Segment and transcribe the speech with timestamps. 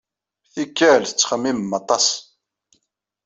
[0.53, 2.05] Tikkal, tettxemmimem aṭas.